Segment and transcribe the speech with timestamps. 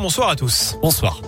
[0.00, 0.78] Bonsoir à tous.
[0.80, 1.20] Bonsoir.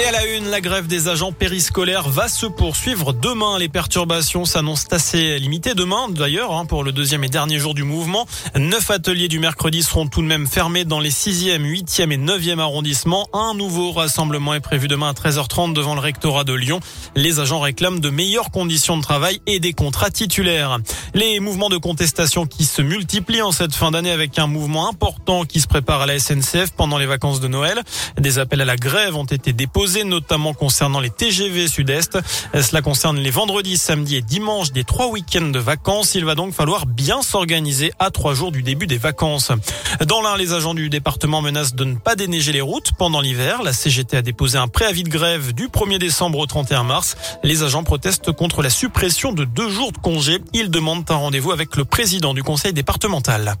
[0.00, 3.58] Et à la une, la grève des agents périscolaires va se poursuivre demain.
[3.58, 7.82] Les perturbations s'annoncent assez limitées demain, d'ailleurs, hein, pour le deuxième et dernier jour du
[7.82, 8.26] mouvement.
[8.56, 12.60] Neuf ateliers du mercredi seront tout de même fermés dans les 6e, 8e et 9e
[12.60, 13.28] arrondissements.
[13.34, 16.80] Un nouveau rassemblement est prévu demain à 13h30 devant le rectorat de Lyon.
[17.14, 20.78] Les agents réclament de meilleures conditions de travail et des contrats titulaires.
[21.12, 25.44] Les mouvements de contestation qui se multiplient en cette fin d'année avec un mouvement important
[25.44, 27.82] qui se prépare à la SNCF pendant les vacances de Noël.
[28.18, 32.18] Des appels à la grève ont été déposés notamment concernant les TGV Sud-Est.
[32.54, 36.14] Cela concerne les vendredis, samedis et dimanches des trois week-ends de vacances.
[36.14, 39.52] Il va donc falloir bien s'organiser à trois jours du début des vacances.
[40.06, 43.62] Dans l'un, les agents du département menacent de ne pas déneiger les routes pendant l'hiver.
[43.62, 47.16] La CGT a déposé un préavis de grève du 1er décembre au 31 mars.
[47.42, 50.38] Les agents protestent contre la suppression de deux jours de congé.
[50.52, 53.56] Ils demandent un rendez-vous avec le président du conseil départemental.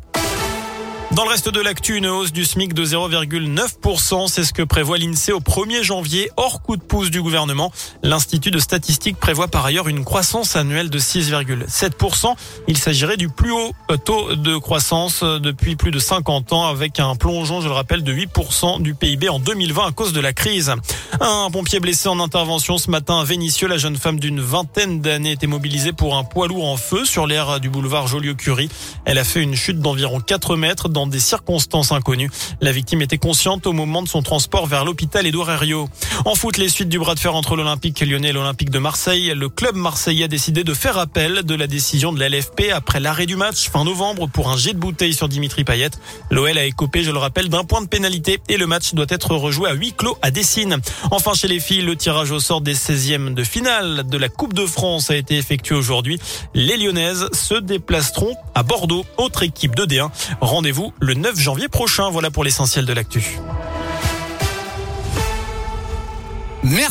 [1.12, 4.96] Dans le reste de l'actu, une hausse du SMIC de 0,9%, c'est ce que prévoit
[4.96, 7.72] l'INSEE au 1er janvier, hors coup de pouce du gouvernement.
[8.04, 12.36] L'Institut de statistique prévoit par ailleurs une croissance annuelle de 6,7%.
[12.68, 13.72] Il s'agirait du plus haut
[14.04, 18.12] taux de croissance depuis plus de 50 ans, avec un plongeon, je le rappelle, de
[18.12, 20.72] 8% du PIB en 2020 à cause de la crise.
[21.20, 25.32] Un pompier blessé en intervention ce matin à Vénissieux, la jeune femme d'une vingtaine d'années
[25.32, 28.68] était mobilisée pour un poids lourd en feu sur l'aire du boulevard Joliot-Curie.
[29.04, 32.30] Elle a fait une chute d'environ 4 mètres dans des circonstances inconnues.
[32.60, 35.88] La victime était consciente au moment de son transport vers l'hôpital Édouard Herriot.
[36.24, 39.32] En foot, les suites du bras de fer entre l'Olympique lyonnais et l'Olympique de Marseille.
[39.34, 43.00] Le club marseillais a décidé de faire appel de la décision de la LFP après
[43.00, 45.90] l'arrêt du match fin novembre pour un jet de bouteille sur Dimitri Payet.
[46.30, 49.34] L'OL a écopé, je le rappelle, d'un point de pénalité et le match doit être
[49.34, 50.78] rejoué à huis clos à Dessine.
[51.10, 54.54] Enfin, chez les filles, le tirage au sort des 16e de finale de la Coupe
[54.54, 56.18] de France a été effectué aujourd'hui.
[56.54, 60.10] Les Lyonnaises se déplaceront à Bordeaux, autre équipe de D1.
[61.00, 62.10] Le 9 janvier prochain.
[62.10, 63.38] Voilà pour l'essentiel de l'actu.
[66.62, 66.88] Merci.